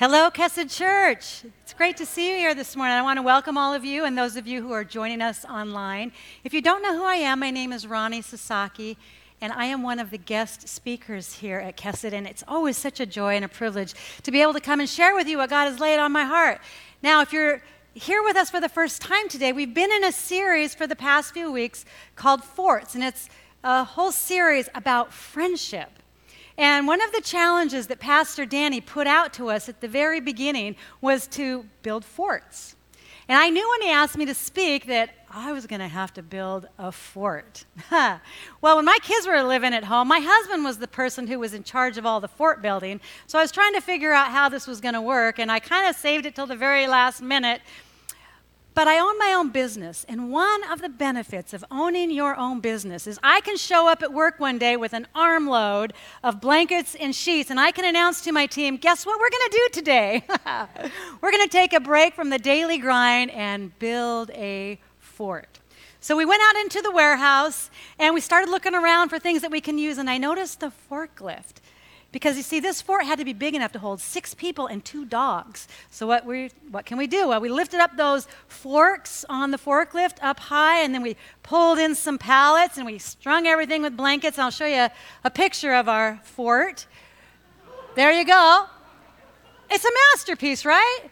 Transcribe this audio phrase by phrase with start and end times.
[0.00, 1.44] Hello, Kesed Church.
[1.60, 2.96] It's great to see you here this morning.
[2.96, 5.44] I want to welcome all of you and those of you who are joining us
[5.44, 6.12] online.
[6.42, 8.96] If you don't know who I am, my name is Ronnie Sasaki,
[9.42, 12.98] and I am one of the guest speakers here at Kesed, and it's always such
[12.98, 13.92] a joy and a privilege
[14.22, 16.24] to be able to come and share with you what God has laid on my
[16.24, 16.62] heart.
[17.02, 17.60] Now, if you're
[17.92, 20.96] here with us for the first time today, we've been in a series for the
[20.96, 21.84] past few weeks
[22.16, 23.28] called Forts, and it's
[23.62, 25.99] a whole series about friendship.
[26.60, 30.20] And one of the challenges that Pastor Danny put out to us at the very
[30.20, 32.76] beginning was to build forts.
[33.30, 36.12] And I knew when he asked me to speak that I was going to have
[36.14, 37.64] to build a fort.
[37.90, 41.54] well, when my kids were living at home, my husband was the person who was
[41.54, 43.00] in charge of all the fort building.
[43.26, 45.60] So I was trying to figure out how this was going to work, and I
[45.60, 47.62] kind of saved it till the very last minute
[48.74, 52.60] but I own my own business, and one of the benefits of owning your own
[52.60, 55.92] business is I can show up at work one day with an armload
[56.22, 59.50] of blankets and sheets, and I can announce to my team, guess what we're going
[59.50, 60.24] to do today?
[61.20, 65.58] we're going to take a break from the daily grind and build a fort.
[66.02, 69.50] So we went out into the warehouse and we started looking around for things that
[69.50, 71.56] we can use, and I noticed the forklift.
[72.12, 74.84] Because you see, this fort had to be big enough to hold six people and
[74.84, 75.68] two dogs.
[75.90, 77.28] So what we what can we do?
[77.28, 81.78] Well, we lifted up those forks on the forklift up high, and then we pulled
[81.78, 84.38] in some pallets and we strung everything with blankets.
[84.38, 84.90] I'll show you a,
[85.22, 86.86] a picture of our fort.
[87.94, 88.66] There you go.
[89.70, 91.10] It's a masterpiece, right?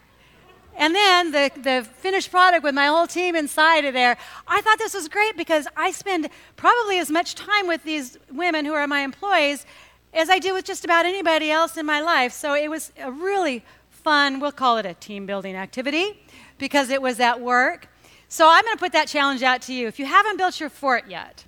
[0.78, 4.16] And then the, the finished product with my whole team inside of there.
[4.46, 8.64] I thought this was great because I spend probably as much time with these women
[8.64, 9.66] who are my employees
[10.12, 12.33] as I do with just about anybody else in my life.
[12.33, 16.23] So it was a really fun, we'll call it a team building activity
[16.59, 17.89] because it was at work.
[18.29, 19.86] So I'm going to put that challenge out to you.
[19.86, 21.45] If you haven't built your fort yet,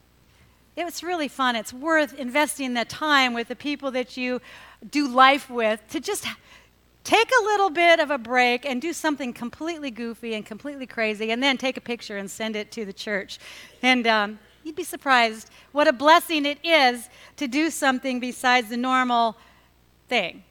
[0.76, 1.56] it was really fun.
[1.56, 4.40] It's worth investing the time with the people that you
[4.90, 6.26] do life with to just
[7.04, 11.30] take a little bit of a break and do something completely goofy and completely crazy,
[11.32, 13.38] and then take a picture and send it to the church.
[13.82, 18.76] And um, You'd be surprised what a blessing it is to do something besides the
[18.76, 19.36] normal
[20.08, 20.44] thing.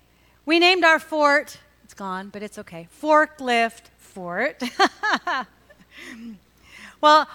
[0.45, 4.61] We named our fort, it's gone, but it's okay, Forklift Fort.
[7.01, 7.27] well,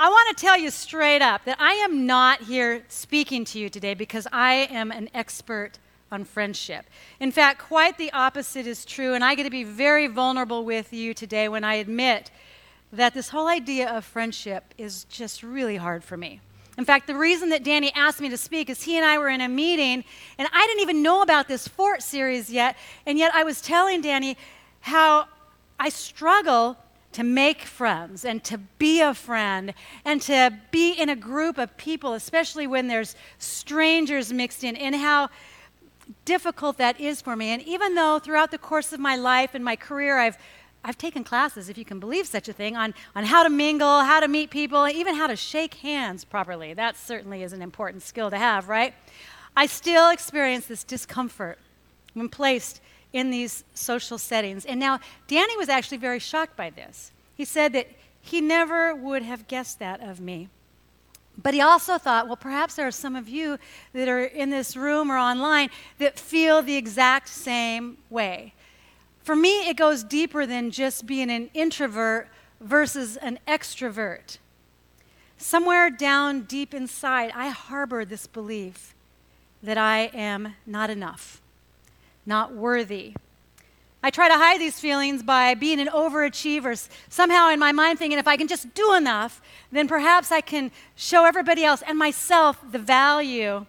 [0.00, 3.68] I want to tell you straight up that I am not here speaking to you
[3.68, 5.78] today because I am an expert
[6.10, 6.86] on friendship.
[7.20, 10.92] In fact, quite the opposite is true, and I get to be very vulnerable with
[10.92, 12.30] you today when I admit
[12.92, 16.40] that this whole idea of friendship is just really hard for me.
[16.76, 19.28] In fact, the reason that Danny asked me to speak is he and I were
[19.28, 20.04] in a meeting,
[20.38, 24.00] and I didn't even know about this Fort series yet, and yet I was telling
[24.00, 24.36] Danny
[24.80, 25.26] how
[25.80, 26.76] I struggle
[27.12, 29.74] to make friends and to be a friend
[30.04, 34.94] and to be in a group of people, especially when there's strangers mixed in, and
[34.94, 35.30] how
[36.24, 37.48] difficult that is for me.
[37.48, 40.38] And even though throughout the course of my life and my career I've
[40.88, 44.00] I've taken classes, if you can believe such a thing, on, on how to mingle,
[44.00, 46.72] how to meet people, even how to shake hands properly.
[46.72, 48.94] That certainly is an important skill to have, right?
[49.54, 51.58] I still experience this discomfort
[52.14, 52.80] when placed
[53.12, 54.64] in these social settings.
[54.64, 57.12] And now, Danny was actually very shocked by this.
[57.34, 57.88] He said that
[58.22, 60.48] he never would have guessed that of me.
[61.36, 63.58] But he also thought, well, perhaps there are some of you
[63.92, 65.68] that are in this room or online
[65.98, 68.54] that feel the exact same way.
[69.28, 72.28] For me, it goes deeper than just being an introvert
[72.62, 74.38] versus an extrovert.
[75.36, 78.94] Somewhere down deep inside, I harbor this belief
[79.62, 81.42] that I am not enough,
[82.24, 83.12] not worthy.
[84.02, 88.18] I try to hide these feelings by being an overachiever, somehow in my mind thinking
[88.18, 92.56] if I can just do enough, then perhaps I can show everybody else and myself
[92.72, 93.66] the value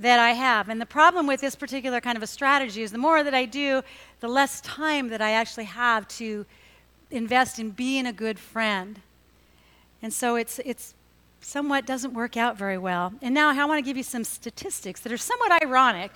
[0.00, 0.68] that I have.
[0.68, 3.44] And the problem with this particular kind of a strategy is the more that I
[3.44, 3.82] do,
[4.20, 6.46] the less time that I actually have to
[7.10, 9.00] invest in being a good friend.
[10.02, 10.94] And so it's, it's
[11.40, 13.12] somewhat doesn't work out very well.
[13.20, 16.12] And now I want to give you some statistics that are somewhat ironic.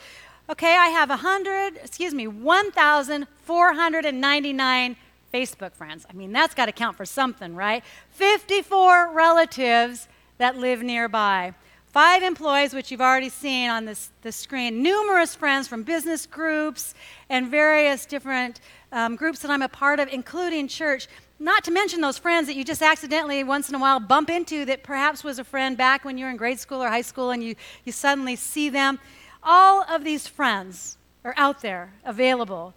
[0.49, 4.97] Okay, I have 100, excuse me, 1,499
[5.33, 6.07] Facebook friends.
[6.09, 7.85] I mean, that's got to count for something, right?
[8.11, 11.55] 54 relatives that live nearby.
[11.95, 16.93] Five employees, which you've already seen on this, this screen, numerous friends from business groups
[17.29, 18.59] and various different
[18.91, 21.07] um, groups that I'm a part of, including church.
[21.39, 24.65] Not to mention those friends that you just accidentally once in a while bump into
[24.65, 27.31] that perhaps was a friend back when you were in grade school or high school
[27.31, 27.55] and you,
[27.85, 28.99] you suddenly see them.
[29.45, 32.75] All of these friends are out there available.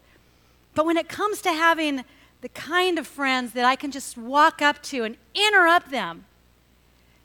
[0.75, 2.05] But when it comes to having
[2.41, 6.25] the kind of friends that I can just walk up to and interrupt them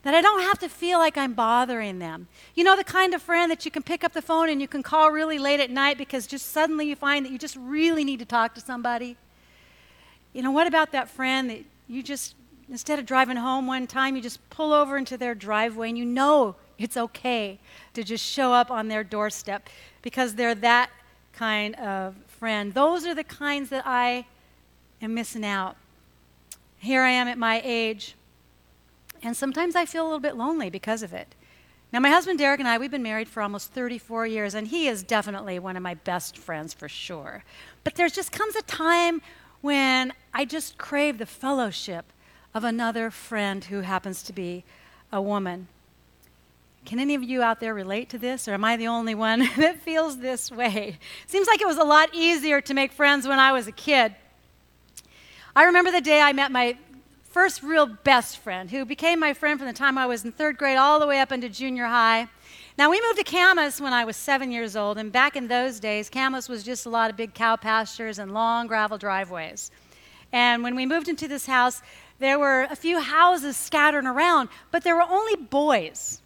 [0.03, 2.27] that I don't have to feel like I'm bothering them.
[2.55, 4.67] You know, the kind of friend that you can pick up the phone and you
[4.67, 8.05] can call really late at night because just suddenly you find that you just really
[8.05, 9.17] need to talk to somebody.
[10.33, 12.35] You know, what about that friend that you just,
[12.69, 16.05] instead of driving home one time, you just pull over into their driveway and you
[16.05, 17.61] know it's okay
[17.95, 19.69] to just show up on their doorstep
[20.01, 20.91] because they're that
[21.33, 22.75] kind of friend.
[22.75, 24.27] Those are the kinds that I
[25.01, 25.77] am missing out.
[26.79, 28.17] Here I am at my age
[29.23, 31.35] and sometimes I feel a little bit lonely because of it.
[31.93, 34.89] Now, my husband Derek and I, we've been married for almost 34 years, and he
[34.89, 37.45] is definitely one of my best friends for sure.
[37.85, 39.21] But there just comes a time
[39.61, 42.07] when I just crave the fellowship
[42.55, 44.65] of another friend who happens to be
[45.13, 45.69] a woman.
[46.85, 49.41] Can any of you out there relate to this, or am I the only one
[49.57, 50.99] that feels this way?
[51.27, 54.15] Seems like it was a lot easier to make friends when I was a kid.
[55.55, 56.77] I remember the day I met my
[57.33, 60.59] first real best friend who became my friend from the time I was in third
[60.59, 62.29] grade all the way up into junior high.
[62.77, 65.81] Now, we moved to Camas when I was seven years old, and back in those
[65.81, 69.71] days, Camas was just a lot of big cow pastures and long gravel driveways.
[70.31, 71.81] And when we moved into this house,
[72.19, 76.21] there were a few houses scattered around, but there were only boys.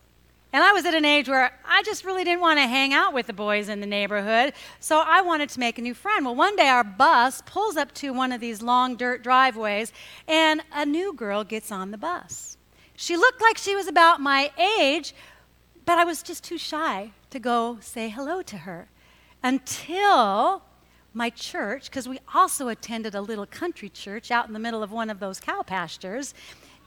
[0.57, 3.13] And I was at an age where I just really didn't want to hang out
[3.13, 6.25] with the boys in the neighborhood, so I wanted to make a new friend.
[6.25, 9.93] Well, one day our bus pulls up to one of these long dirt driveways,
[10.27, 12.57] and a new girl gets on the bus.
[12.95, 14.51] She looked like she was about my
[14.81, 15.15] age,
[15.85, 18.89] but I was just too shy to go say hello to her
[19.43, 20.63] until
[21.13, 24.91] my church, because we also attended a little country church out in the middle of
[24.91, 26.33] one of those cow pastures,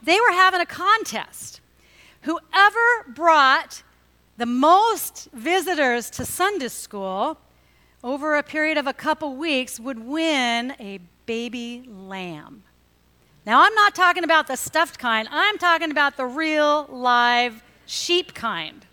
[0.02, 1.62] they were having a contest.
[2.22, 3.84] Whoever brought
[4.38, 7.38] the most visitors to Sunday school
[8.04, 12.64] over a period of a couple weeks would win a baby lamb.
[13.46, 18.34] Now, I'm not talking about the stuffed kind, I'm talking about the real live sheep
[18.34, 18.86] kind.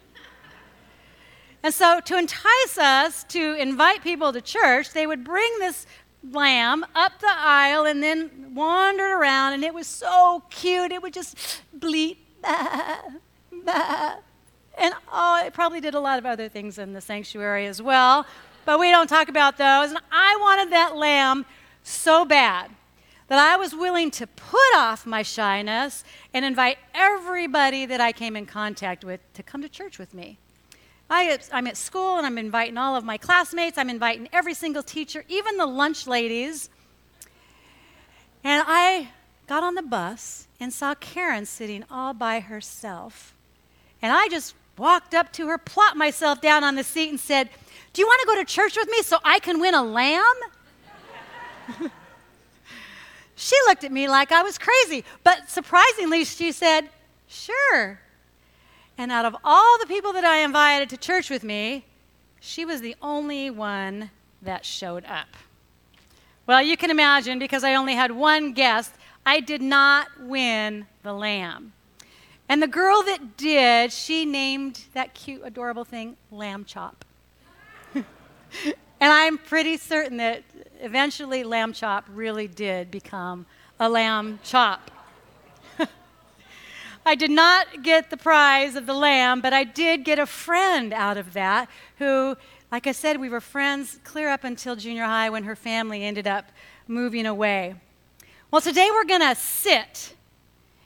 [1.63, 5.85] And so, to entice us to invite people to church, they would bring this
[6.31, 10.93] lamb up the aisle and then wandered around, and it was so cute.
[10.93, 13.31] It would just bleat and
[15.13, 18.27] oh, it probably did a lot of other things in the sanctuary as well,
[18.65, 19.91] but we don't talk about those.
[19.91, 21.47] And I wanted that lamb
[21.83, 22.71] so bad
[23.29, 28.37] that I was willing to put off my shyness and invite everybody that I came
[28.37, 30.39] in contact with to come to church with me.
[31.09, 33.79] I, am at school and I'm inviting all of my classmates.
[33.79, 36.69] I'm inviting every single teacher, even the lunch ladies.
[38.43, 39.11] And I
[39.47, 43.35] got on the bus and saw Karen sitting all by herself.
[44.01, 47.49] And I just walked up to her, plopped myself down on the seat, and said,
[47.93, 50.35] Do you want to go to church with me so I can win a lamb?
[53.35, 56.89] she looked at me like I was crazy, but surprisingly, she said,
[57.29, 58.01] Sure.
[58.99, 61.85] And out of all the people that I invited to church with me,
[62.41, 64.11] she was the only one
[64.43, 65.29] that showed up.
[66.47, 68.93] Well, you can imagine because I only had one guest,
[69.27, 71.73] I did not win the lamb.
[72.49, 77.05] And the girl that did, she named that cute, adorable thing Lamb Chop.
[77.95, 78.05] and
[79.01, 80.45] I'm pretty certain that
[80.81, 83.47] eventually Lamb Chop really did become
[83.81, 84.93] a lamb chop.
[87.07, 90.93] I did not get the prize of the lamb, but I did get a friend
[90.93, 91.69] out of that
[91.99, 92.37] who,
[92.71, 96.29] like I said, we were friends clear up until junior high when her family ended
[96.29, 96.47] up
[96.87, 97.75] moving away.
[98.57, 100.15] Well, today we're going to sit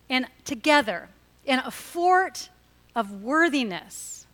[0.08, 1.08] in together
[1.44, 2.48] in a fort
[2.96, 4.26] of worthiness.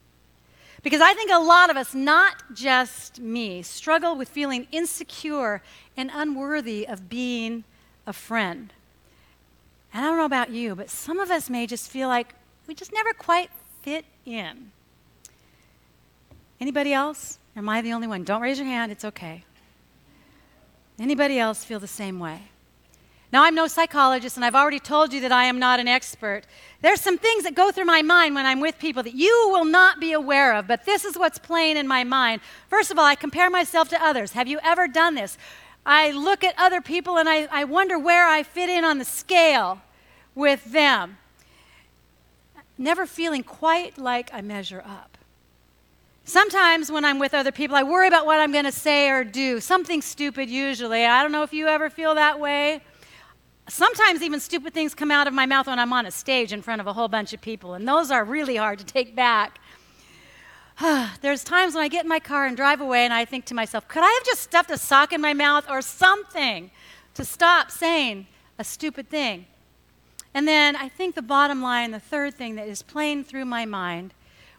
[0.83, 5.61] Because I think a lot of us, not just me, struggle with feeling insecure
[5.99, 7.65] and unworthy of being
[8.07, 8.73] a friend.
[9.93, 12.35] And I don't know about you, but some of us may just feel like
[12.67, 13.51] we just never quite
[13.83, 14.73] fit in.
[16.59, 17.39] Anybody else?
[17.55, 18.25] Am I the only one?
[18.25, 19.45] Don't raise your hand, it's okay.
[20.99, 22.41] Anybody else feel the same way?
[23.33, 26.43] Now, I'm no psychologist, and I've already told you that I am not an expert.
[26.81, 29.65] There's some things that go through my mind when I'm with people that you will
[29.65, 32.41] not be aware of, but this is what's playing in my mind.
[32.69, 34.33] First of all, I compare myself to others.
[34.33, 35.37] Have you ever done this?
[35.85, 39.05] I look at other people and I, I wonder where I fit in on the
[39.05, 39.81] scale
[40.35, 41.19] with them,
[42.77, 45.17] never feeling quite like I measure up.
[46.25, 49.23] Sometimes when I'm with other people, I worry about what I'm going to say or
[49.23, 51.07] do, something stupid usually.
[51.07, 52.83] I don't know if you ever feel that way.
[53.69, 56.63] Sometimes even stupid things come out of my mouth when I'm on a stage in
[56.63, 59.59] front of a whole bunch of people, and those are really hard to take back.
[61.21, 63.55] There's times when I get in my car and drive away, and I think to
[63.55, 66.71] myself, could I have just stuffed a sock in my mouth or something
[67.15, 68.27] to stop saying
[68.59, 69.47] a stupid thing?
[70.33, 73.65] And then I think the bottom line, the third thing that is playing through my
[73.65, 74.13] mind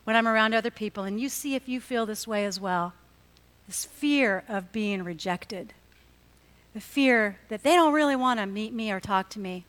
[0.03, 2.93] when I'm around other people, and you see if you feel this way as well,
[3.69, 5.73] is fear of being rejected.
[6.77, 9.65] The fear that they don't really want to meet me or talk to me.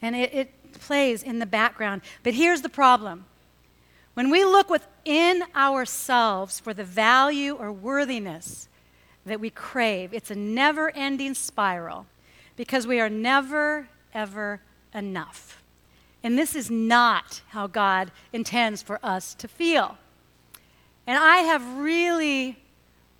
[0.00, 2.02] And it, it plays in the background.
[2.22, 3.24] But here's the problem
[4.14, 8.68] when we look within ourselves for the value or worthiness
[9.26, 12.06] that we crave, it's a never ending spiral
[12.54, 14.60] because we are never, ever
[14.94, 15.64] enough.
[16.22, 19.98] And this is not how God intends for us to feel.
[21.08, 22.58] And I have really,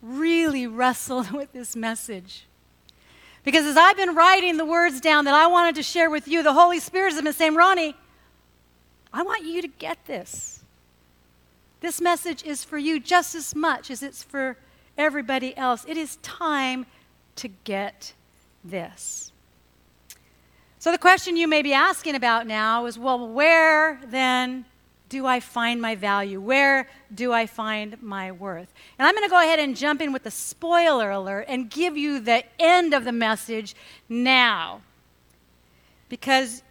[0.00, 2.44] really wrestled with this message.
[3.44, 6.42] Because as I've been writing the words down that I wanted to share with you,
[6.42, 7.94] the Holy Spirit has been saying, Ronnie,
[9.12, 10.60] I want you to get this.
[11.80, 14.56] This message is for you just as much as it's for
[14.96, 15.84] everybody else.
[15.88, 16.86] It is time
[17.36, 18.12] to get
[18.62, 19.32] this.
[20.78, 24.64] So, the question you may be asking about now is well, where then
[25.12, 26.40] do I find my value?
[26.40, 28.72] Where do I find my worth?
[28.98, 31.98] And I'm going to go ahead and jump in with the spoiler alert and give
[31.98, 33.76] you the end of the message
[34.08, 34.80] now.
[36.08, 36.62] Because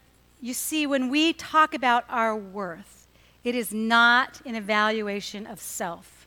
[0.41, 3.05] you see, when we talk about our worth,
[3.43, 6.25] it is not an evaluation of self,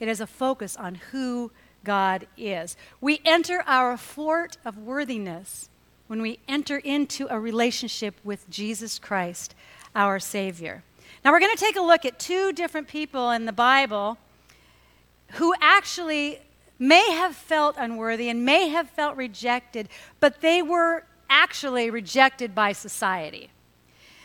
[0.00, 1.52] it is a focus on who
[1.84, 2.74] God is.
[3.02, 5.68] We enter our fort of worthiness
[6.06, 9.54] when we enter into a relationship with Jesus Christ,
[9.94, 10.82] our Savior.
[11.24, 14.18] Now, we're going to take a look at two different people in the Bible
[15.32, 16.38] who actually
[16.78, 19.88] may have felt unworthy and may have felt rejected,
[20.20, 23.48] but they were actually rejected by society.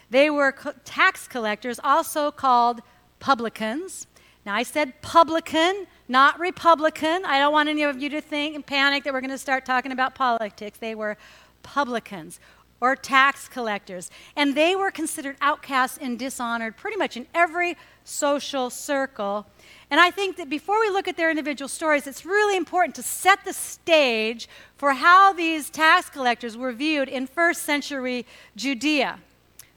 [0.09, 0.53] They were
[0.83, 2.81] tax collectors, also called
[3.19, 4.05] publicans.
[4.45, 7.23] Now, I said publican, not Republican.
[7.23, 9.65] I don't want any of you to think and panic that we're going to start
[9.65, 10.77] talking about politics.
[10.79, 11.17] They were
[11.63, 12.41] publicans
[12.81, 14.09] or tax collectors.
[14.35, 19.45] And they were considered outcasts and dishonored pretty much in every social circle.
[19.91, 23.03] And I think that before we look at their individual stories, it's really important to
[23.03, 29.19] set the stage for how these tax collectors were viewed in first century Judea.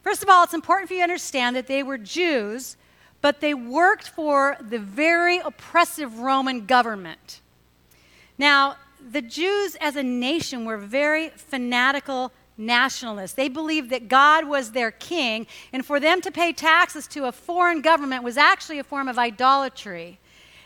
[0.02, 2.76] First of all, it's important for you to understand that they were Jews,
[3.20, 7.40] but they worked for the very oppressive Roman government.
[8.36, 8.76] Now,
[9.10, 12.32] the Jews as a nation were very fanatical
[12.66, 13.34] nationalists.
[13.34, 17.32] They believed that God was their king, and for them to pay taxes to a
[17.32, 20.18] foreign government was actually a form of idolatry.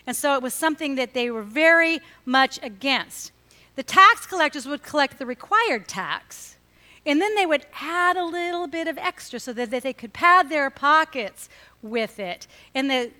[0.06, 3.32] And so it was something that they were very much against.
[3.74, 6.56] The tax collectors would collect the required tax,
[7.04, 10.12] and then they would add a little bit of extra so that, that they could
[10.12, 11.48] pad their pockets
[11.82, 12.46] with it.
[12.74, 13.10] And the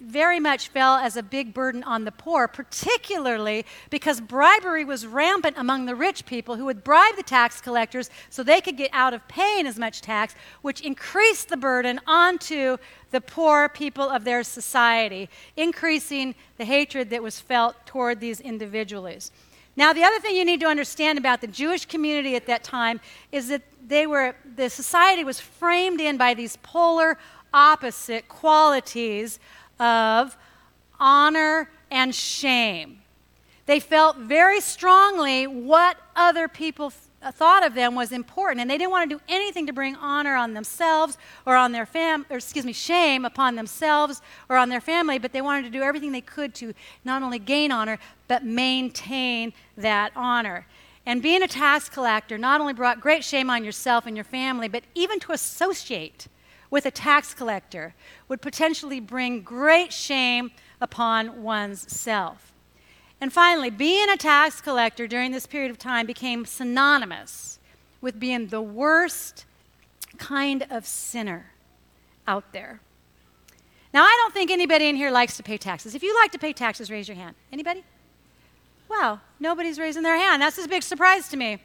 [0.00, 5.56] very much fell as a big burden on the poor, particularly because bribery was rampant
[5.58, 9.14] among the rich people who would bribe the tax collectors so they could get out
[9.14, 12.76] of paying as much tax, which increased the burden onto
[13.10, 19.30] the poor people of their society, increasing the hatred that was felt toward these individuals.
[19.76, 23.00] Now, the other thing you need to understand about the Jewish community at that time
[23.32, 27.18] is that they were, the society was framed in by these polar
[27.52, 29.38] opposite qualities
[29.78, 30.36] of
[30.98, 33.00] honor and shame.
[33.66, 38.76] They felt very strongly what other people uh, thought of them was important, and they
[38.76, 41.16] didn't want to do anything to bring honor on themselves
[41.46, 45.18] or on their fam, or excuse me, shame upon themselves or on their family.
[45.18, 49.54] But they wanted to do everything they could to not only gain honor but maintain
[49.78, 50.66] that honor.
[51.06, 54.68] And being a tax collector not only brought great shame on yourself and your family,
[54.68, 56.28] but even to associate
[56.70, 57.94] with a tax collector
[58.28, 62.52] would potentially bring great shame upon one's self.
[63.20, 67.58] And finally, being a tax collector during this period of time became synonymous
[68.00, 69.46] with being the worst
[70.18, 71.52] kind of sinner
[72.26, 72.80] out there.
[73.92, 75.94] Now, I don't think anybody in here likes to pay taxes.
[75.94, 77.36] If you like to pay taxes, raise your hand.
[77.52, 77.84] Anybody?
[78.90, 80.42] Wow, nobody's raising their hand.
[80.42, 81.60] That's a big surprise to me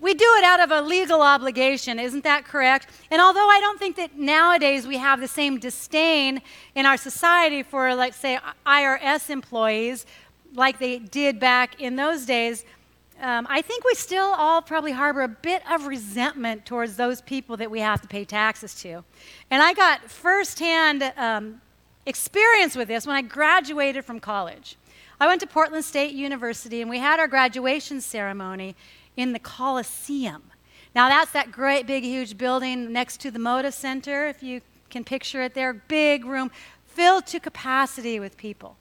[0.00, 2.88] we do it out of a legal obligation, isn't that correct?
[3.10, 6.42] And although I don't think that nowadays we have the same disdain
[6.74, 10.06] in our society for, like, say, IRS employees
[10.54, 12.64] like they did back in those days,
[13.20, 17.56] um, I think we still all probably harbor a bit of resentment towards those people
[17.56, 19.04] that we have to pay taxes to.
[19.50, 21.62] And I got firsthand um,
[22.04, 24.76] experience with this when I graduated from college.
[25.18, 28.76] I went to Portland State University and we had our graduation ceremony
[29.16, 30.42] in the Coliseum.
[30.94, 35.04] Now, that's that great big, huge building next to the Moda Center, if you can
[35.04, 35.72] picture it there.
[35.72, 36.50] Big room
[36.86, 38.76] filled to capacity with people.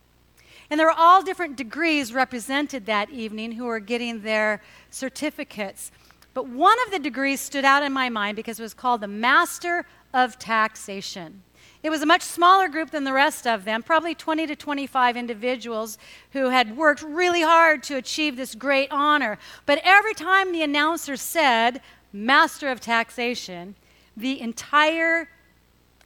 [0.70, 5.92] And there were all different degrees represented that evening who were getting their certificates.
[6.34, 9.08] But one of the degrees stood out in my mind because it was called the
[9.08, 11.44] Master of Taxation.
[11.86, 15.16] It was a much smaller group than the rest of them, probably 20 to 25
[15.16, 16.00] individuals
[16.32, 19.38] who had worked really hard to achieve this great honor.
[19.68, 23.76] But every time the announcer said, Master of Taxation,
[24.18, 25.30] the entire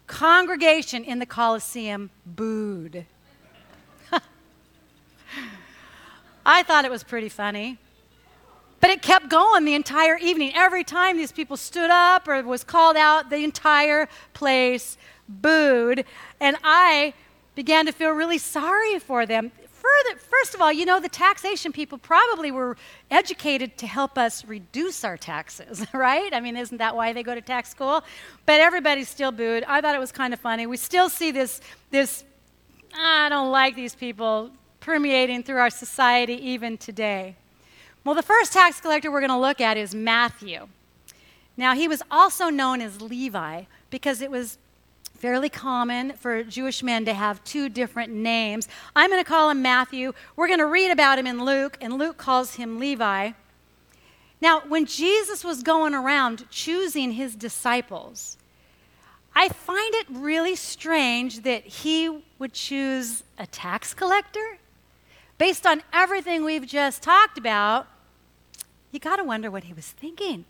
[0.05, 3.05] congregation in the Coliseum booed.
[6.45, 7.77] I thought it was pretty funny.
[8.81, 10.51] But it kept going the entire evening.
[10.55, 14.97] Every time these people stood up or was called out, the entire place
[15.29, 16.03] booed.
[16.39, 17.13] And I
[17.55, 19.51] began to feel really sorry for them.
[19.67, 22.75] Further, first of all, you know, the taxation people probably were
[23.09, 26.33] educated to help us reduce our taxes, right?
[26.33, 28.03] I mean, isn't that why they go to tax school?
[28.45, 29.63] But everybody still booed.
[29.67, 30.67] I thought it was kind of funny.
[30.67, 32.25] We still see this, this
[32.93, 37.35] ah, I don't like these people permeating through our society even today.
[38.03, 40.67] Well, the first tax collector we're going to look at is Matthew.
[41.57, 44.57] Now, he was also known as Levi because it was
[45.19, 48.67] fairly common for Jewish men to have two different names.
[48.95, 50.13] I'm going to call him Matthew.
[50.35, 53.31] We're going to read about him in Luke, and Luke calls him Levi.
[54.41, 58.37] Now, when Jesus was going around choosing his disciples,
[59.35, 64.57] I find it really strange that he would choose a tax collector.
[65.37, 67.87] Based on everything we've just talked about,
[68.91, 70.45] you got to wonder what he was thinking.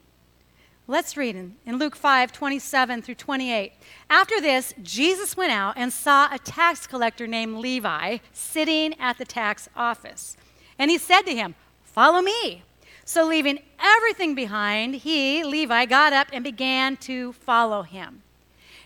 [0.89, 3.73] Let's read in, in Luke 5 27 through 28.
[4.09, 9.23] After this, Jesus went out and saw a tax collector named Levi sitting at the
[9.23, 10.35] tax office.
[10.79, 11.53] And he said to him,
[11.83, 12.63] Follow me.
[13.05, 18.23] So, leaving everything behind, he, Levi, got up and began to follow him.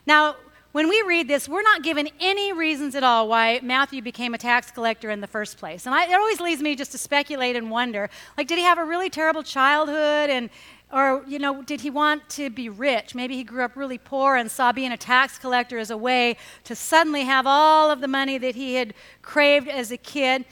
[0.06, 0.36] Now,
[0.74, 4.40] when we read this, we're not given any reasons at all why Matthew became a
[4.40, 5.86] tax collector in the first place.
[5.86, 8.80] And I, it always leads me just to speculate and wonder like, did he have
[8.80, 10.50] a really terrible childhood and,
[10.94, 13.16] or, you know, did he want to be rich?
[13.16, 16.38] Maybe he grew up really poor and saw being a tax collector as a way
[16.66, 20.46] to suddenly have all of the money that he had craved as a kid.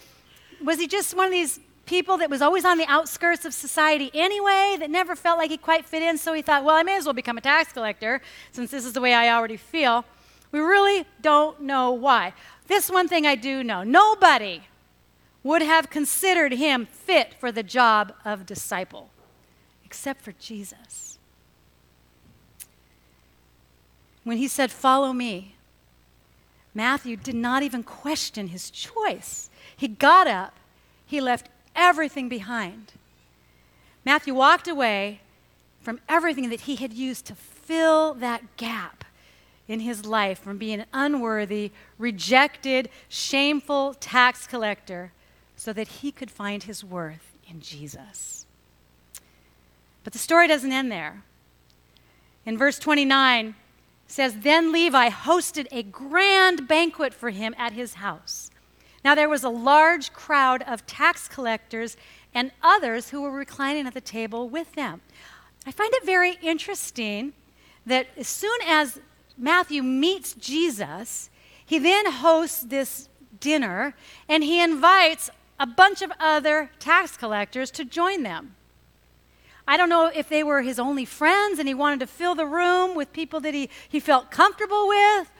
[0.64, 4.10] Was he just one of these people that was always on the outskirts of society
[4.16, 6.18] anyway, that never felt like he quite fit in?
[6.18, 8.20] So he thought, well, I may as well become a tax collector
[8.52, 10.06] since this is the way I already feel.
[10.52, 12.34] We really don't know why.
[12.66, 14.64] This one thing I do know nobody
[15.44, 19.11] would have considered him fit for the job of disciple
[19.92, 21.20] except for Jesus.
[24.24, 25.56] When he said, Follow me,
[26.74, 29.50] Matthew did not even question his choice.
[29.76, 30.56] He got up,
[31.06, 32.94] he left everything behind.
[34.06, 35.20] Matthew walked away
[35.82, 39.04] from everything that he had used to fill that gap
[39.68, 45.12] in his life from being an unworthy, rejected, shameful tax collector
[45.58, 48.41] so that he could find his worth in Jesus.
[50.04, 51.24] But the story doesn't end there.
[52.46, 53.56] In verse 29,
[54.08, 58.52] says, Then Levi hosted a grand banquet for him at his house.
[59.04, 61.98] Now there was a large crowd of tax collectors
[62.34, 65.02] and others who were reclining at the table with them.
[65.66, 67.34] I find it very interesting
[67.86, 69.00] that as soon as
[69.38, 71.30] Matthew meets Jesus,
[71.66, 73.10] he then hosts this
[73.40, 73.96] dinner
[74.28, 78.56] and he invites a bunch of other tax collectors to join them.
[79.72, 82.46] I don't know if they were his only friends and he wanted to fill the
[82.46, 85.32] room with people that he, he felt comfortable with.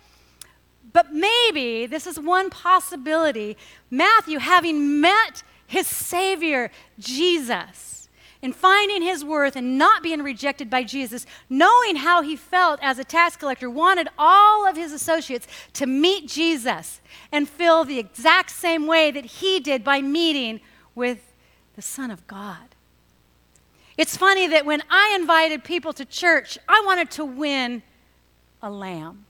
[0.94, 3.58] But maybe this is one possibility.
[3.90, 8.08] Matthew, having met his Savior, Jesus,
[8.42, 13.00] and finding his worth and not being rejected by Jesus, knowing how he felt as
[13.00, 17.02] a tax collector, wanted all of his associates to meet Jesus
[17.34, 20.62] and feel the exact same way that he did by meeting
[20.96, 21.34] with
[21.76, 22.71] the Son of God.
[24.02, 27.84] It's funny that when I invited people to church, I wanted to win
[28.60, 29.26] a lamb.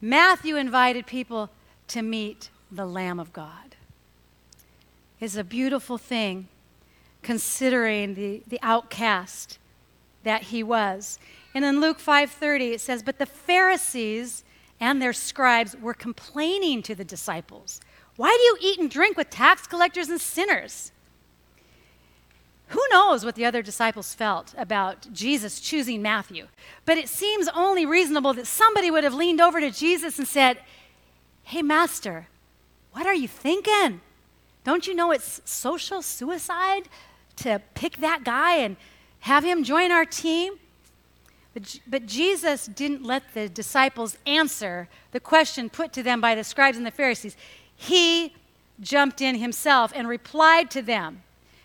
[0.00, 1.50] Matthew invited people
[1.88, 3.76] to meet the Lamb of God.
[5.20, 6.48] It's a beautiful thing
[7.20, 9.58] considering the, the outcast
[10.22, 11.18] that he was.
[11.54, 14.44] And in Luke 5:30 it says, "But the Pharisees
[14.80, 17.82] and their scribes were complaining to the disciples,
[18.16, 20.90] "Why do you eat and drink with tax collectors and sinners?"
[22.68, 26.48] Who knows what the other disciples felt about Jesus choosing Matthew?
[26.84, 30.58] But it seems only reasonable that somebody would have leaned over to Jesus and said,
[31.42, 32.28] Hey, Master,
[32.92, 34.00] what are you thinking?
[34.64, 36.88] Don't you know it's social suicide
[37.36, 38.76] to pick that guy and
[39.20, 40.54] have him join our team?
[41.52, 46.42] But, but Jesus didn't let the disciples answer the question put to them by the
[46.42, 47.36] scribes and the Pharisees.
[47.76, 48.34] He
[48.80, 51.22] jumped in himself and replied to them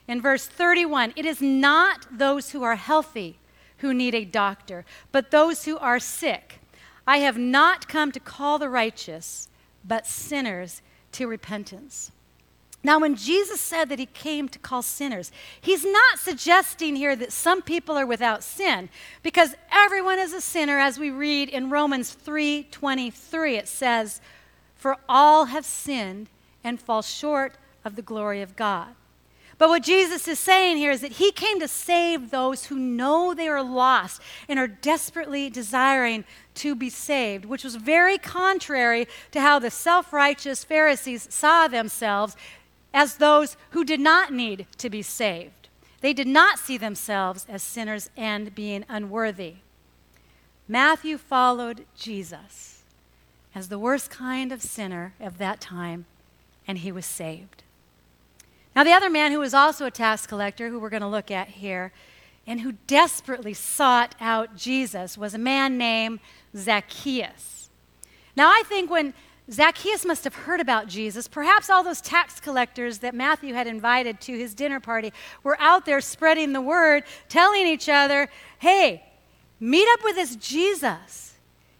[0.09, 3.37] in verse 31 It is not those who are healthy
[3.77, 6.59] who need a doctor, but those who are sick.
[7.07, 9.47] I have not come to call the righteous,
[9.85, 10.81] but sinners
[11.13, 12.11] to repentance.
[12.83, 17.31] Now, when Jesus said that he came to call sinners, he's not suggesting here that
[17.31, 18.89] some people are without sin,
[19.21, 23.57] because everyone is a sinner, as we read in Romans 3:23.
[23.57, 24.21] It says,
[24.75, 26.29] "For all have sinned
[26.63, 28.95] and fall short of the glory of God."
[29.59, 33.33] But what Jesus is saying here is that he came to save those who know
[33.33, 36.23] they are lost and are desperately desiring
[36.55, 42.37] to be saved, which was very contrary to how the self righteous Pharisees saw themselves
[42.93, 45.67] as those who did not need to be saved.
[45.99, 49.55] They did not see themselves as sinners and being unworthy.
[50.69, 52.83] Matthew followed Jesus
[53.53, 56.05] as the worst kind of sinner of that time,
[56.65, 57.63] and he was saved.
[58.79, 61.31] Now, the other man who was also a tax collector, who we're going to look
[61.31, 61.91] at here,
[62.47, 66.21] and who desperately sought out Jesus, was a man named
[66.55, 67.69] Zacchaeus.
[68.37, 69.13] Now, I think when
[69.51, 74.21] Zacchaeus must have heard about Jesus, perhaps all those tax collectors that Matthew had invited
[74.21, 75.11] to his dinner party
[75.43, 79.03] were out there spreading the word, telling each other, hey,
[79.59, 81.33] meet up with this Jesus.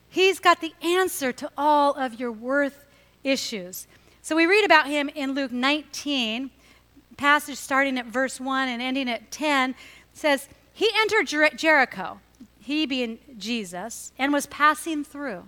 [0.09, 2.83] He's got the answer to all of your worth
[3.23, 3.88] issues.
[4.21, 6.51] So we read about him in Luke 19
[7.19, 9.75] passage starting at verse 1 and ending at 10
[10.13, 12.19] says, He entered Jer- Jericho,
[12.60, 15.47] he being Jesus, and was passing through.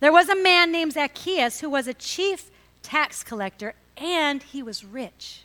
[0.00, 2.50] There was a man named Zacchaeus who was a chief
[2.82, 5.44] tax collector, and he was rich.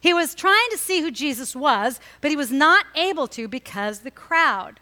[0.00, 4.00] He was trying to see who Jesus was, but he was not able to because
[4.00, 4.80] the crowd,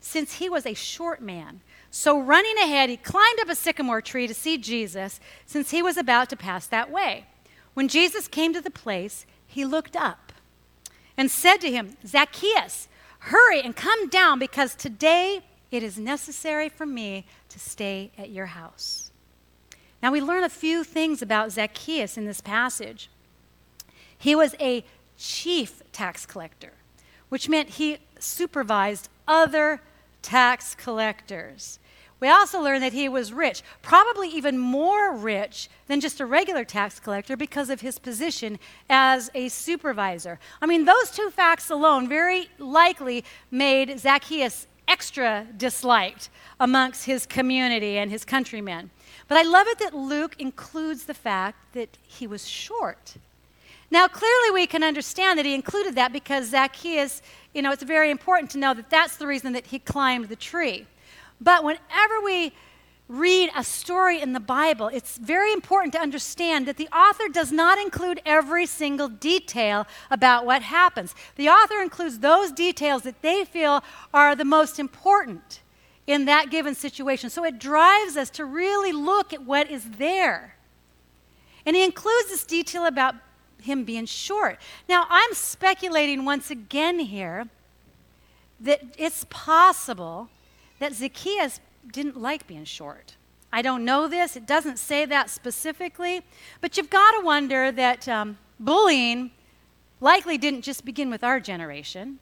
[0.00, 1.60] since he was a short man.
[1.90, 5.96] So, running ahead, he climbed up a sycamore tree to see Jesus, since he was
[5.96, 7.26] about to pass that way.
[7.76, 10.32] When Jesus came to the place, he looked up
[11.14, 16.86] and said to him, Zacchaeus, hurry and come down because today it is necessary for
[16.86, 19.10] me to stay at your house.
[20.02, 23.10] Now, we learn a few things about Zacchaeus in this passage.
[24.16, 24.82] He was a
[25.18, 26.72] chief tax collector,
[27.28, 29.82] which meant he supervised other
[30.22, 31.78] tax collectors.
[32.18, 36.64] We also learn that he was rich, probably even more rich than just a regular
[36.64, 40.38] tax collector because of his position as a supervisor.
[40.62, 47.98] I mean, those two facts alone very likely made Zacchaeus extra disliked amongst his community
[47.98, 48.90] and his countrymen.
[49.28, 53.16] But I love it that Luke includes the fact that he was short.
[53.90, 57.22] Now, clearly, we can understand that he included that because Zacchaeus,
[57.54, 60.36] you know, it's very important to know that that's the reason that he climbed the
[60.36, 60.86] tree.
[61.40, 62.52] But whenever we
[63.08, 67.52] read a story in the Bible, it's very important to understand that the author does
[67.52, 71.14] not include every single detail about what happens.
[71.36, 75.60] The author includes those details that they feel are the most important
[76.06, 77.30] in that given situation.
[77.30, 80.56] So it drives us to really look at what is there.
[81.64, 83.14] And he includes this detail about
[83.60, 84.58] him being short.
[84.88, 87.48] Now, I'm speculating once again here
[88.60, 90.28] that it's possible
[90.78, 91.60] that Zacchaeus
[91.92, 93.16] didn't like being short.
[93.52, 96.22] I don't know this, it doesn't say that specifically,
[96.60, 99.30] but you've got to wonder that um, bullying
[100.00, 102.18] likely didn't just begin with our generation.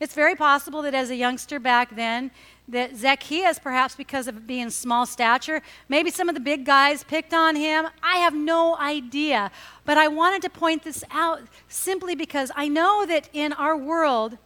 [0.00, 2.30] It's very possible that as a youngster back then,
[2.68, 5.60] that Zacchaeus, perhaps because of being small stature,
[5.90, 7.86] maybe some of the big guys picked on him.
[8.02, 9.50] I have no idea.
[9.84, 14.38] But I wanted to point this out simply because I know that in our world,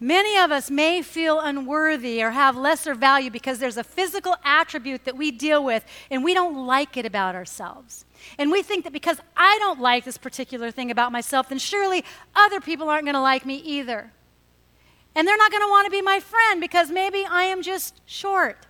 [0.00, 5.04] Many of us may feel unworthy or have lesser value because there's a physical attribute
[5.04, 8.04] that we deal with and we don't like it about ourselves.
[8.38, 12.04] And we think that because I don't like this particular thing about myself, then surely
[12.36, 14.12] other people aren't going to like me either.
[15.16, 18.00] And they're not going to want to be my friend because maybe I am just
[18.06, 18.66] short.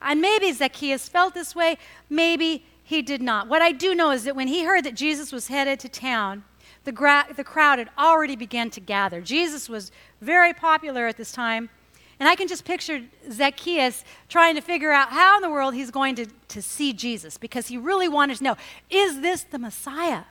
[0.00, 1.78] And maybe Zacchaeus felt this way,
[2.10, 3.46] maybe he did not.
[3.46, 6.42] What I do know is that when he heard that Jesus was headed to town,
[6.84, 9.20] the, gra- the crowd had already begun to gather.
[9.20, 11.70] Jesus was very popular at this time.
[12.18, 15.90] And I can just picture Zacchaeus trying to figure out how in the world he's
[15.90, 18.56] going to, to see Jesus because he really wanted to know
[18.90, 20.22] is this the Messiah?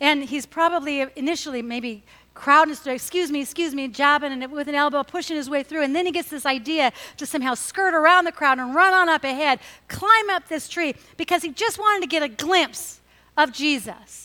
[0.00, 2.04] And he's probably initially maybe
[2.34, 5.82] crowding, excuse me, excuse me, jabbing and with an elbow, pushing his way through.
[5.82, 9.08] And then he gets this idea to somehow skirt around the crowd and run on
[9.08, 9.58] up ahead,
[9.88, 13.00] climb up this tree because he just wanted to get a glimpse
[13.36, 14.21] of Jesus.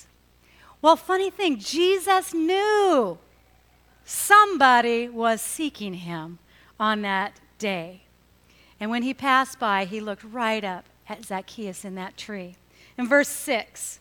[0.82, 3.18] Well, funny thing, Jesus knew
[4.06, 6.40] somebody was seeking him
[6.80, 8.04] on that day.
[8.80, 12.56] And when he passed by, he looked right up at Zacchaeus in that tree.
[12.98, 14.00] In verse 6,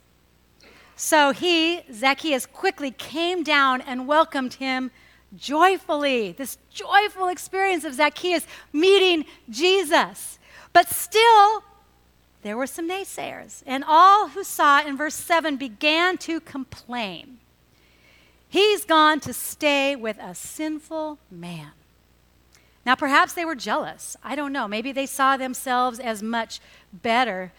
[0.97, 4.91] So he, Zacchaeus, quickly came down and welcomed him
[5.35, 6.33] joyfully.
[6.33, 10.39] This joyful experience of Zacchaeus meeting Jesus.
[10.73, 11.63] But still,
[12.47, 17.39] there were some naysayers, and all who saw in verse 7 began to complain.
[18.49, 21.73] He's gone to stay with a sinful man.
[22.85, 24.17] Now, perhaps they were jealous.
[24.23, 24.69] I don't know.
[24.69, 26.61] Maybe they saw themselves as much
[26.93, 27.53] better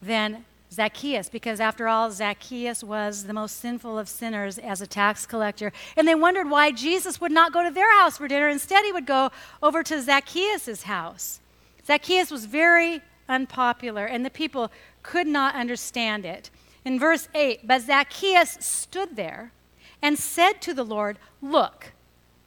[0.00, 5.26] than Zacchaeus, because after all, Zacchaeus was the most sinful of sinners as a tax
[5.26, 5.72] collector.
[5.96, 8.48] And they wondered why Jesus would not go to their house for dinner.
[8.48, 9.30] Instead, he would go
[9.62, 11.40] over to Zacchaeus' house.
[11.84, 14.70] Zacchaeus was very unpopular, and the people
[15.02, 16.50] could not understand it.
[16.84, 19.52] In verse 8, but Zacchaeus stood there
[20.00, 21.92] and said to the Lord, Look,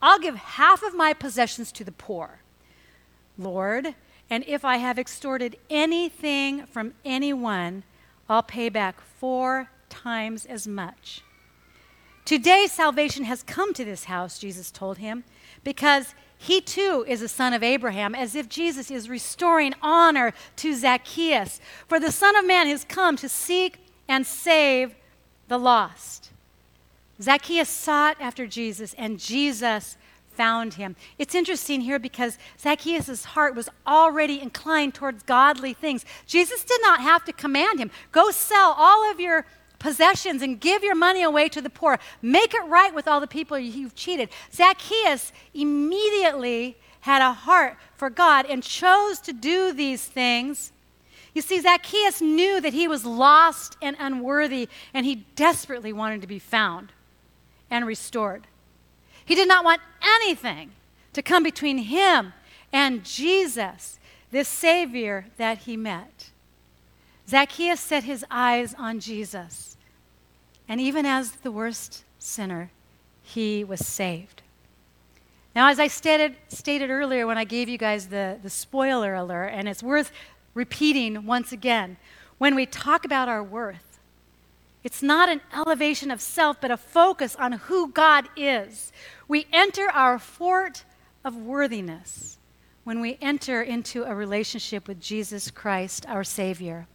[0.02, 2.41] I'll give half of my possessions to the poor.
[3.38, 3.96] Lord,
[4.30, 7.84] and if I have extorted anything from anyone,
[8.30, 11.22] I'll pay back four times as much.
[12.24, 15.24] Today, salvation has come to this house, Jesus told him,
[15.63, 16.13] because
[16.44, 21.60] he too is a son of Abraham, as if Jesus is restoring honor to Zacchaeus.
[21.88, 23.78] For the Son of Man has come to seek
[24.08, 24.96] and save
[25.50, 26.32] the lost.
[27.22, 29.98] Zacchaeus sought after Jesus, and Jesus
[30.34, 30.96] found him.
[31.20, 36.06] It's interesting here because Zacchaeus' heart was already inclined towards godly things.
[36.26, 39.46] Jesus did not have to command him go sell all of your
[39.82, 42.00] possessions and give your money away to the poor.
[42.22, 44.30] Make it right with all the people you've cheated.
[44.54, 50.72] Zacchaeus immediately had a heart for God and chose to do these things.
[51.34, 56.28] You see, Zacchaeus knew that he was lost and unworthy, and he desperately wanted to
[56.28, 56.91] be found
[57.70, 58.46] and restored.
[59.26, 60.72] He did not want anything
[61.13, 62.34] to come between him
[62.72, 63.98] and Jesus,
[64.30, 66.31] this Savior that he met.
[67.32, 69.78] Zacchaeus set his eyes on Jesus,
[70.67, 72.72] and even as the worst sinner,
[73.24, 74.41] he was saved.
[75.56, 79.48] Now, as I stated, stated earlier when I gave you guys the, the spoiler alert,
[79.54, 80.12] and it's worth
[80.54, 81.96] repeating once again,
[82.38, 84.00] when we talk about our worth,
[84.84, 88.91] it's not an elevation of self, but a focus on who God is.
[89.30, 90.84] We enter our fort
[91.24, 92.39] of worthiness
[92.84, 96.88] when we enter into a relationship with Jesus Christ, our Savior.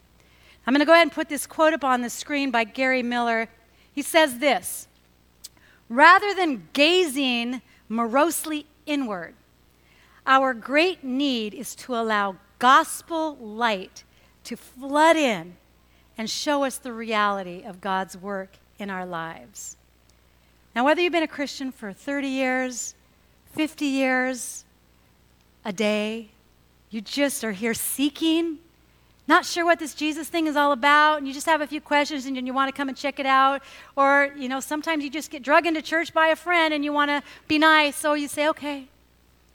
[0.67, 3.01] I'm going to go ahead and put this quote up on the screen by Gary
[3.01, 3.47] Miller.
[3.93, 4.89] He says this
[5.87, 9.33] Rather than gazing morosely inward,
[10.25, 14.03] our great need is to allow gospel light
[14.43, 15.55] to flood in
[16.17, 19.77] and show us the reality of God's work in our lives.
[20.75, 22.93] Now, whether you've been a Christian for 30 years,
[23.53, 24.65] 50 years,
[25.63, 26.27] a day,
[26.89, 28.59] you just are here seeking,
[29.27, 31.81] not sure what this Jesus thing is all about, and you just have a few
[31.81, 33.61] questions and you want to come and check it out.
[33.95, 36.93] Or, you know, sometimes you just get drugged into church by a friend and you
[36.93, 38.87] want to be nice, so you say, okay,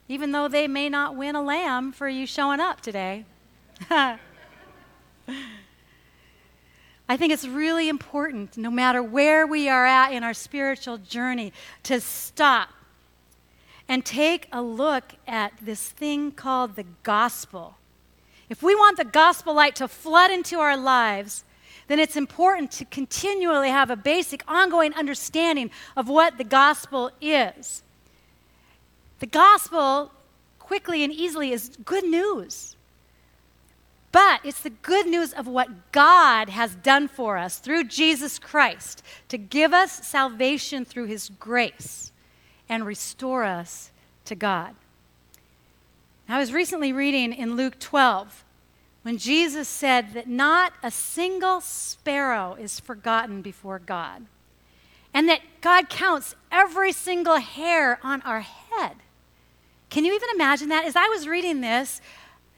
[0.09, 3.25] even though they may not win a lamb for you showing up today.
[3.91, 4.19] I
[7.17, 11.53] think it's really important, no matter where we are at in our spiritual journey,
[11.85, 12.69] to stop
[13.89, 17.77] and take a look at this thing called the gospel.
[18.53, 21.43] If we want the gospel light to flood into our lives,
[21.89, 27.83] then it's important to continually have a basic, ongoing understanding of what the gospel is.
[29.21, 30.11] The gospel,
[30.59, 32.77] quickly and easily, is good news.
[34.13, 39.03] But it's the good news of what God has done for us through Jesus Christ
[39.31, 42.13] to give us salvation through his grace
[42.69, 43.93] and restore us
[44.27, 44.75] to God.
[46.33, 48.43] I was recently reading in Luke 12
[49.03, 54.25] when Jesus said that not a single sparrow is forgotten before God,
[55.13, 58.97] and that God counts every single hair on our head.
[59.91, 60.87] Can you even imagine that?
[60.87, 62.01] As I was reading this,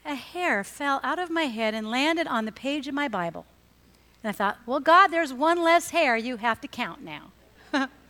[0.05, 3.45] a hair fell out of my head and landed on the page of my Bible.
[4.23, 7.33] And I thought, well, God, there's one less hair you have to count now.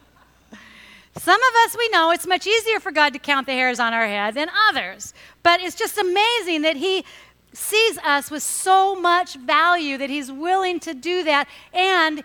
[1.17, 3.93] Some of us, we know it's much easier for God to count the hairs on
[3.93, 5.13] our head than others.
[5.43, 7.06] But it's just amazing that He
[7.54, 11.47] sees us with so much value that He's willing to do that.
[11.73, 12.23] And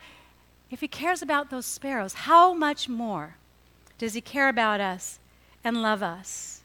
[0.71, 3.37] if He cares about those sparrows, how much more
[3.99, 5.21] does He care about us
[5.63, 6.63] and love us?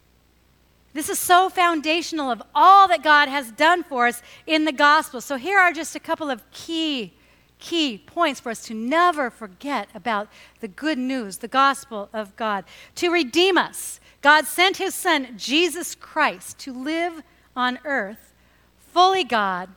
[0.94, 5.22] This is so foundational of all that God has done for us in the gospel.
[5.22, 7.14] So here are just a couple of key
[7.60, 10.28] key points for us to never forget about
[10.60, 12.66] the good news, the gospel of God.
[12.96, 17.24] To redeem us, God sent his son Jesus Christ to live
[17.56, 18.34] on earth,
[18.78, 19.70] fully God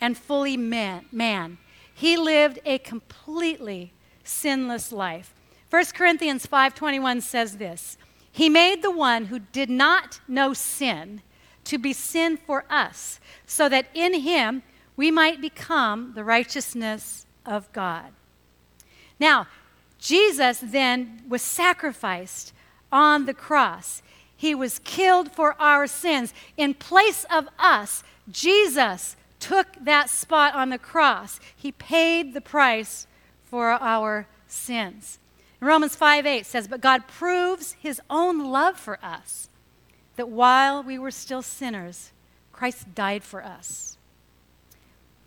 [0.00, 1.06] and fully man.
[1.10, 1.58] man.
[1.94, 3.92] he lived a completely
[4.24, 5.32] sinless life.
[5.70, 7.96] 1 Corinthians 5:21 says this,
[8.30, 11.22] he made the one who did not know sin
[11.62, 14.64] to be sin for us, so that in him
[14.96, 18.12] we might become the righteousness of God.
[19.18, 19.46] Now,
[19.98, 22.52] Jesus then was sacrificed
[22.92, 24.02] on the cross.
[24.36, 26.34] He was killed for our sins.
[26.56, 31.40] In place of us, Jesus took that spot on the cross.
[31.54, 33.06] He paid the price
[33.44, 35.18] for our sins.
[35.60, 39.48] Romans 5 8 says, But God proves his own love for us,
[40.16, 42.12] that while we were still sinners,
[42.52, 43.93] Christ died for us.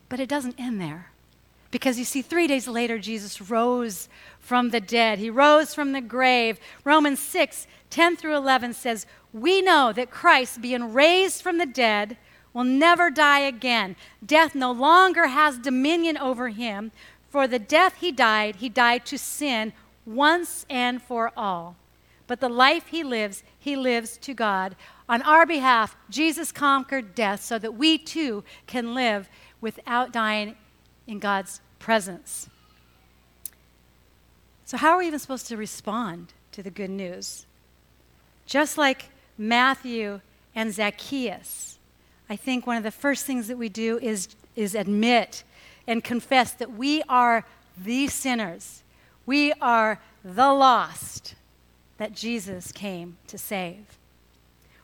[0.09, 1.11] But it doesn't end there.
[1.69, 4.07] Because you see, three days later, Jesus rose
[4.39, 5.19] from the dead.
[5.19, 6.59] He rose from the grave.
[6.83, 12.17] Romans 6 10 through 11 says, We know that Christ, being raised from the dead,
[12.53, 13.95] will never die again.
[14.25, 16.91] Death no longer has dominion over him.
[17.29, 19.73] For the death he died, he died to sin
[20.05, 21.75] once and for all.
[22.25, 24.75] But the life he lives, he lives to God.
[25.07, 29.29] On our behalf, Jesus conquered death so that we too can live
[29.61, 30.55] without dying
[31.05, 32.49] in God's presence.
[34.65, 37.45] So, how are we even supposed to respond to the good news?
[38.45, 39.05] Just like
[39.37, 40.21] Matthew
[40.55, 41.79] and Zacchaeus,
[42.29, 45.43] I think one of the first things that we do is, is admit
[45.85, 47.45] and confess that we are
[47.77, 48.83] the sinners
[49.27, 51.35] we are the lost
[51.97, 53.99] that Jesus came to save.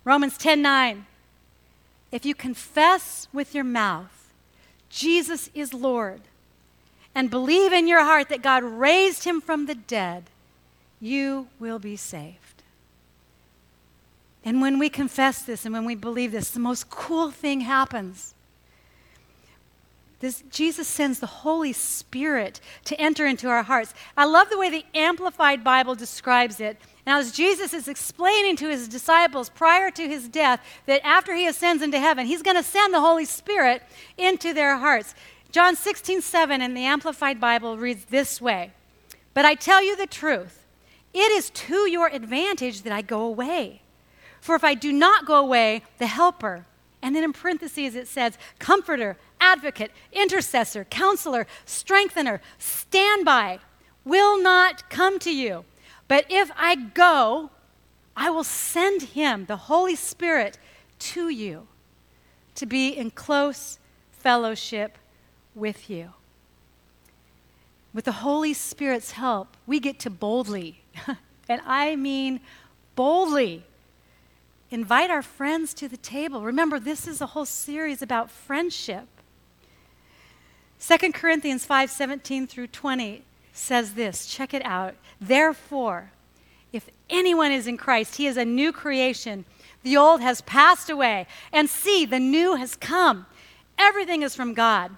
[0.03, 1.05] Romans 10:9
[2.11, 4.22] If you confess with your mouth
[4.93, 6.21] Jesus is Lord
[7.15, 10.25] and believe in your heart that God raised him from the dead,
[11.01, 12.61] you will be saved.
[14.45, 18.35] And when we confess this and when we believe this, the most cool thing happens.
[20.19, 23.95] This, Jesus sends the Holy Spirit to enter into our hearts.
[24.15, 26.77] I love the way the Amplified Bible describes it.
[27.05, 31.47] Now, as Jesus is explaining to his disciples prior to his death that after he
[31.47, 33.83] ascends into heaven, he's going to send the Holy Spirit
[34.17, 35.13] into their hearts.
[35.51, 38.71] John 16, 7 in the Amplified Bible reads this way
[39.33, 40.65] But I tell you the truth,
[41.13, 43.81] it is to your advantage that I go away.
[44.39, 46.65] For if I do not go away, the Helper,
[47.01, 53.59] and then in parentheses it says, Comforter, advocate, intercessor, counselor, strengthener, standby
[54.05, 55.65] will not come to you.
[56.07, 57.49] But if I go,
[58.15, 60.57] I will send him, the Holy Spirit,
[60.99, 61.67] to you
[62.55, 63.79] to be in close
[64.11, 64.97] fellowship
[65.55, 66.13] with you.
[67.93, 70.83] With the Holy Spirit's help, we get to boldly,
[71.49, 72.39] and I mean
[72.95, 73.63] boldly,
[74.71, 76.41] invite our friends to the table.
[76.41, 79.07] Remember, this is a whole series about friendship.
[80.79, 84.95] 2 Corinthians 5 17 through 20 says this check it out.
[85.21, 86.11] Therefore,
[86.73, 89.45] if anyone is in Christ, he is a new creation.
[89.83, 93.27] The old has passed away, and see, the new has come.
[93.77, 94.91] Everything is from God.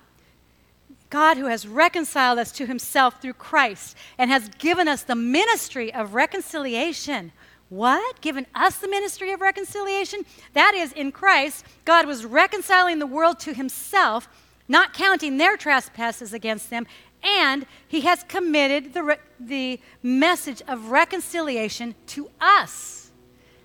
[1.10, 5.94] God, who has reconciled us to himself through Christ and has given us the ministry
[5.94, 7.32] of reconciliation.
[7.70, 8.22] What?
[8.22, 10.26] Given us the ministry of reconciliation?
[10.54, 14.28] That is, in Christ, God was reconciling the world to himself
[14.68, 16.88] not counting their trespasses against them,
[17.26, 23.12] and he has committed the, re- the message of reconciliation to us.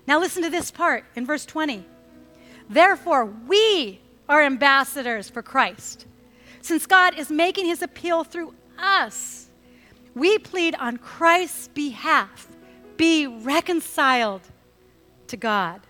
[0.07, 1.85] Now, listen to this part in verse 20.
[2.69, 6.05] Therefore, we are ambassadors for Christ.
[6.61, 9.47] Since God is making his appeal through us,
[10.15, 12.47] we plead on Christ's behalf
[12.97, 14.41] be reconciled
[15.27, 15.81] to God.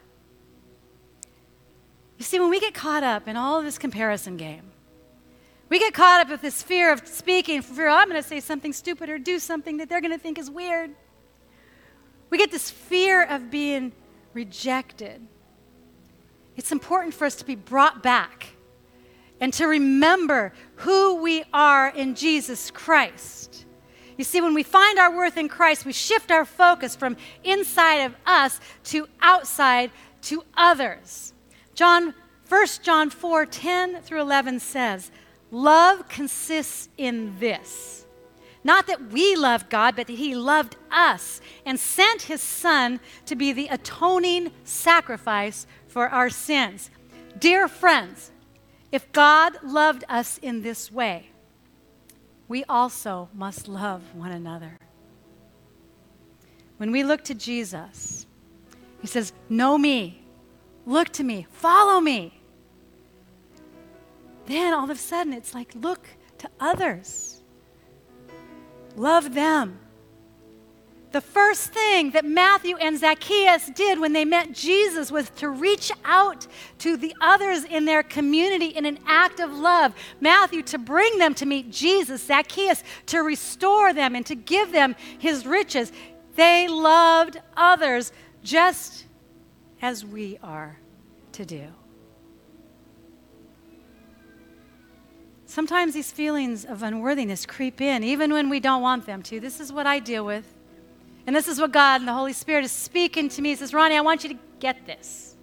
[2.17, 4.70] You see, when we get caught up in all of this comparison game,
[5.71, 8.41] we get caught up with this fear of speaking, fear, oh, I'm going to say
[8.41, 10.91] something stupid or do something that they're going to think is weird.
[12.29, 13.93] We get this fear of being
[14.33, 15.25] rejected.
[16.57, 18.49] It's important for us to be brought back
[19.39, 23.65] and to remember who we are in Jesus Christ.
[24.17, 28.01] You see, when we find our worth in Christ, we shift our focus from inside
[28.01, 29.91] of us to outside
[30.23, 31.31] to others.
[31.75, 32.13] John,
[32.49, 35.11] 1 John 4 10 through 11 says,
[35.51, 38.01] Love consists in this
[38.63, 43.35] not that we loved God, but that He loved us and sent His Son to
[43.35, 46.91] be the atoning sacrifice for our sins.
[47.39, 48.31] Dear friends,
[48.91, 51.29] if God loved us in this way,
[52.47, 54.77] we also must love one another.
[56.77, 58.27] When we look to Jesus,
[59.01, 60.23] He says, Know me,
[60.85, 62.40] look to me, follow me
[64.45, 66.07] then all of a sudden it's like, look
[66.39, 67.41] to others.
[68.95, 69.79] Love them.
[71.11, 75.91] The first thing that Matthew and Zacchaeus did when they met Jesus was to reach
[76.05, 76.47] out
[76.79, 79.93] to the others in their community in an act of love.
[80.21, 84.95] Matthew to bring them to meet Jesus, Zacchaeus to restore them and to give them
[85.19, 85.91] his riches.
[86.35, 89.05] They loved others just
[89.81, 90.79] as we are
[91.33, 91.67] to do.
[95.51, 99.41] Sometimes these feelings of unworthiness creep in, even when we don't want them to.
[99.41, 100.45] This is what I deal with.
[101.27, 103.49] And this is what God and the Holy Spirit is speaking to me.
[103.49, 105.35] He says, Ronnie, I want you to get this.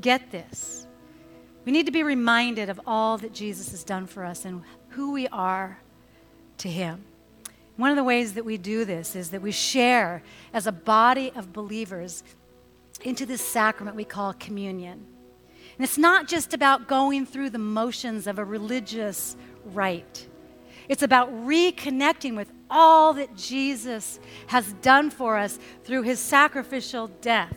[0.00, 0.86] Get this.
[1.66, 5.12] We need to be reminded of all that Jesus has done for us and who
[5.12, 5.78] we are
[6.56, 7.04] to Him.
[7.76, 10.22] One of the ways that we do this is that we share
[10.54, 12.24] as a body of believers
[13.02, 15.06] into this sacrament we call communion.
[15.80, 20.28] And it's not just about going through the motions of a religious rite,
[20.90, 27.56] it's about reconnecting with all that Jesus has done for us through his sacrificial death.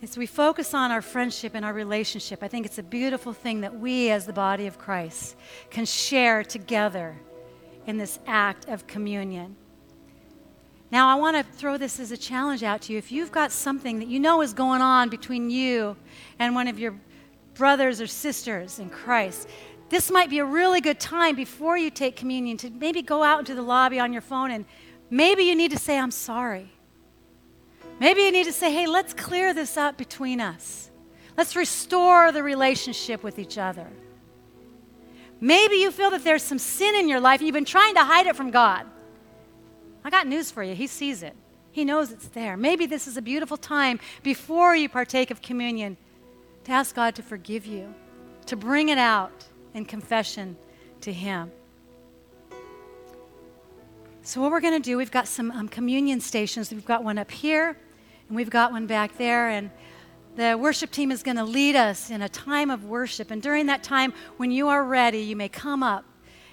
[0.00, 3.62] As we focus on our friendship and our relationship, I think it's a beautiful thing
[3.62, 5.34] that we, as the body of Christ,
[5.70, 7.16] can share together
[7.88, 9.56] in this act of communion.
[10.92, 12.98] Now, I want to throw this as a challenge out to you.
[12.98, 15.96] If you've got something that you know is going on between you
[16.38, 16.96] and one of your
[17.54, 19.48] brothers or sisters in Christ,
[19.88, 23.38] this might be a really good time before you take communion to maybe go out
[23.40, 24.64] into the lobby on your phone and
[25.10, 26.72] maybe you need to say, I'm sorry.
[28.00, 30.90] Maybe you need to say, hey, let's clear this up between us.
[31.36, 33.86] Let's restore the relationship with each other.
[35.40, 38.04] Maybe you feel that there's some sin in your life and you've been trying to
[38.04, 38.86] hide it from God.
[40.04, 40.74] I got news for you.
[40.74, 41.34] He sees it,
[41.72, 42.56] He knows it's there.
[42.56, 45.96] Maybe this is a beautiful time before you partake of communion
[46.64, 47.94] to ask God to forgive you,
[48.46, 50.56] to bring it out in confession
[51.02, 51.50] to Him.
[54.22, 56.70] So, what we're going to do, we've got some um, communion stations.
[56.70, 57.76] We've got one up here,
[58.28, 59.48] and we've got one back there.
[59.48, 59.70] And
[60.36, 63.30] the worship team is going to lead us in a time of worship.
[63.30, 66.04] And during that time, when you are ready, you may come up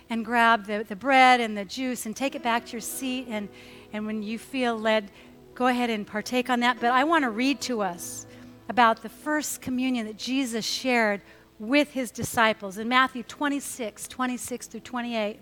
[0.10, 3.28] and grab the, the bread and the juice and take it back to your seat.
[3.30, 3.50] And,
[3.94, 5.12] and when you feel led,
[5.54, 6.80] go ahead and partake on that.
[6.80, 8.26] But I want to read to us
[8.70, 11.22] about the first communion that Jesus shared
[11.60, 15.40] with his disciples in Matthew 26, 26 through 28.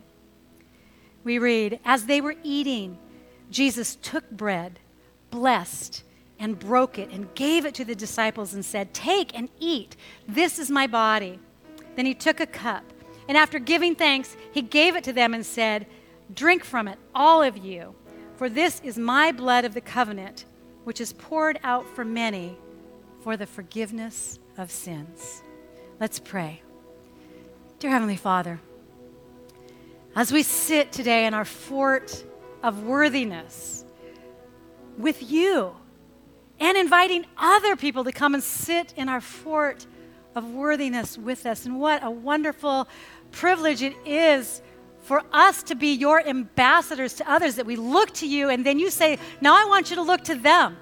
[1.23, 2.97] We read, As they were eating,
[3.49, 4.79] Jesus took bread,
[5.31, 6.03] blessed,
[6.39, 9.95] and broke it, and gave it to the disciples and said, Take and eat.
[10.27, 11.39] This is my body.
[11.95, 12.83] Then he took a cup.
[13.27, 15.87] And after giving thanks, he gave it to them and said,
[16.33, 17.95] Drink from it, all of you,
[18.35, 20.45] for this is my blood of the covenant,
[20.83, 22.57] which is poured out for many
[23.21, 25.41] for the forgiveness of sins.
[25.99, 26.61] Let's pray.
[27.79, 28.59] Dear Heavenly Father,
[30.15, 32.23] as we sit today in our fort
[32.63, 33.83] of worthiness
[34.97, 35.75] with you
[36.59, 39.85] and inviting other people to come and sit in our fort
[40.35, 42.87] of worthiness with us, and what a wonderful
[43.35, 44.61] privilege it is
[45.03, 48.79] for us to be your ambassadors to others, that we look to you and then
[48.79, 50.77] you say, Now I want you to look to them.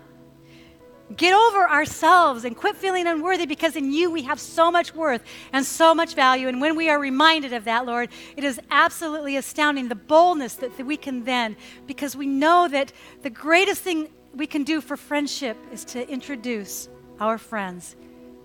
[1.17, 5.21] Get over ourselves and quit feeling unworthy because in you we have so much worth
[5.51, 6.47] and so much value.
[6.47, 10.75] And when we are reminded of that, Lord, it is absolutely astounding the boldness that,
[10.77, 14.95] that we can then, because we know that the greatest thing we can do for
[14.95, 16.87] friendship is to introduce
[17.19, 17.95] our friends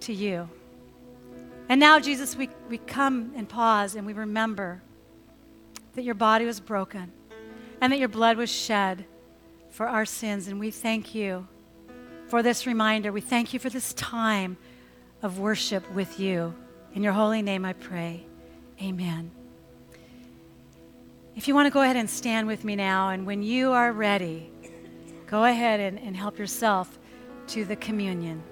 [0.00, 0.48] to you.
[1.68, 4.82] And now, Jesus, we, we come and pause and we remember
[5.94, 7.12] that your body was broken
[7.80, 9.04] and that your blood was shed
[9.70, 10.48] for our sins.
[10.48, 11.46] And we thank you
[12.28, 13.12] for this reminder.
[13.12, 14.56] We thank you for this time
[15.22, 16.54] of worship with you.
[16.94, 18.24] In your holy name I pray.
[18.80, 19.30] Amen.
[21.36, 23.92] If you want to go ahead and stand with me now, and when you are
[23.92, 24.50] ready,
[25.26, 26.98] go ahead and, and help yourself
[27.48, 28.42] to the communion.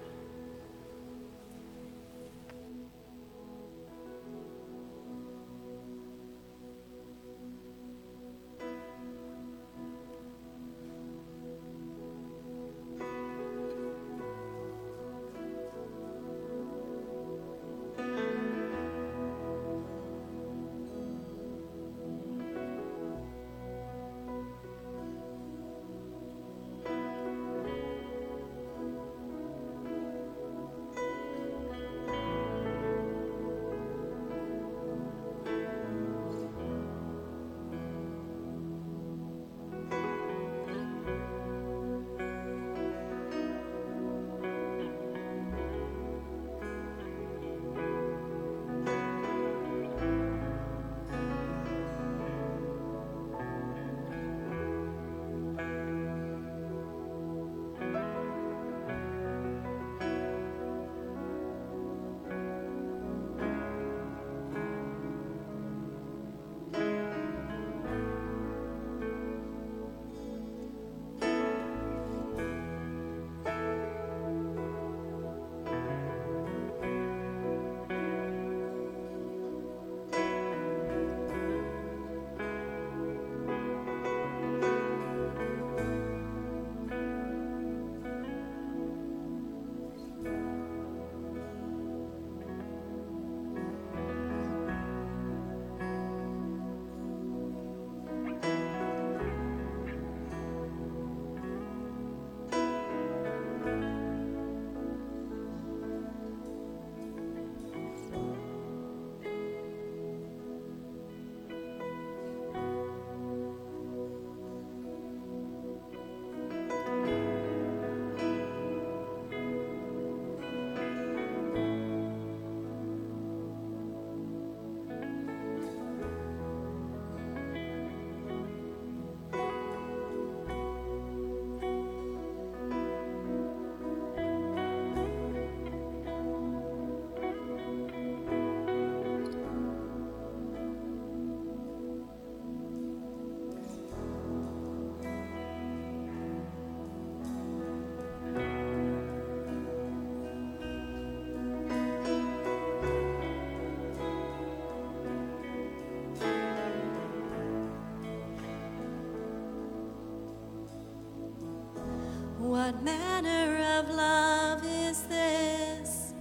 [162.86, 166.14] manner of love is this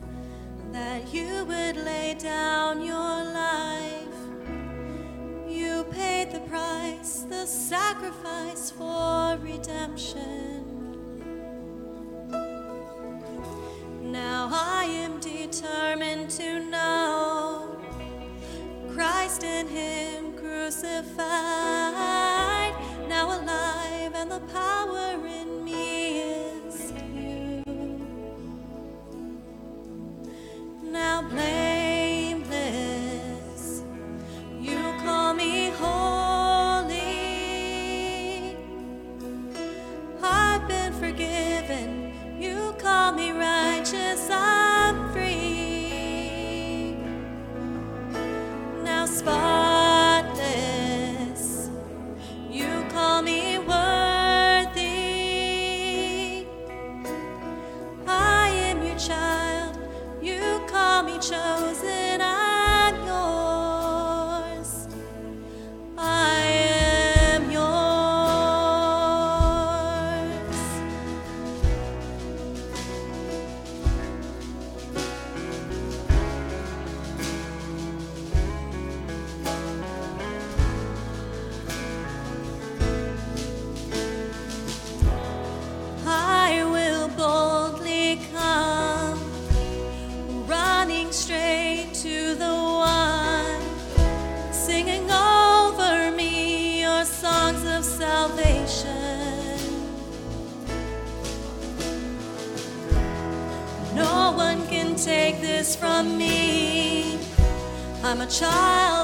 [0.71, 4.17] that you would lay down your life?
[5.47, 10.63] You paid the price, the sacrifice for redemption.
[14.01, 17.79] Now I am determined to know
[18.91, 21.13] Christ and Him crucified,
[23.07, 25.64] now alive and the power in
[108.25, 108.94] a child.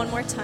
[0.00, 0.39] one more time.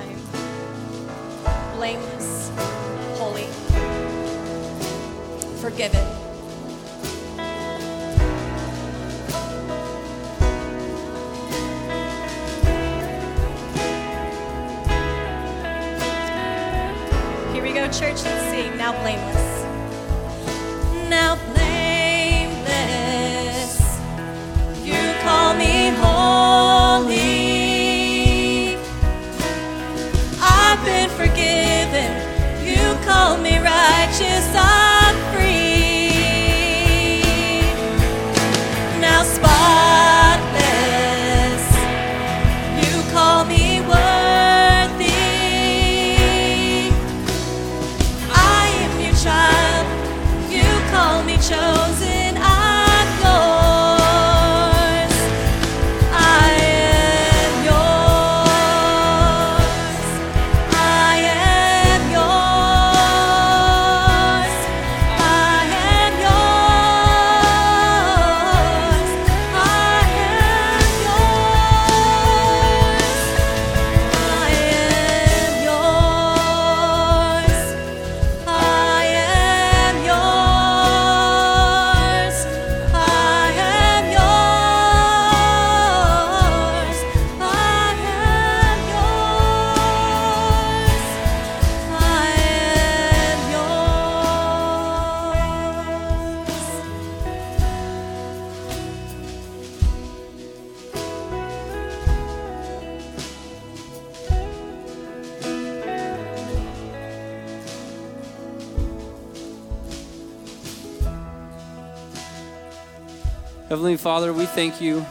[114.56, 115.04] Thank you.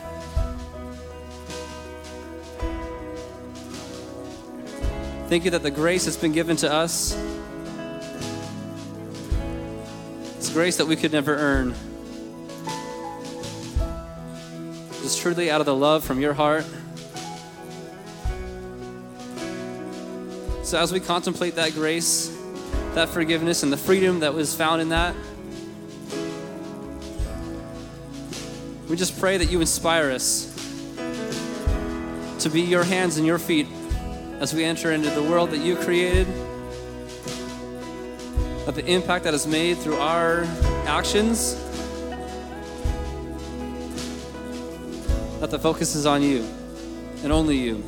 [5.30, 7.16] Thank you that the grace that's been given to us.
[10.38, 11.76] It's grace that we could never earn.
[15.04, 16.66] It's truly out of the love from your heart.
[20.64, 22.36] So, as we contemplate that grace,
[22.96, 25.16] that forgiveness, and the freedom that was found in that,
[28.88, 30.54] We just pray that you inspire us
[32.40, 33.66] to be your hands and your feet
[34.40, 36.28] as we enter into the world that you created,
[38.68, 40.44] of the impact that is made through our
[40.86, 41.56] actions,
[45.40, 46.48] that the focus is on you
[47.24, 47.84] and only you.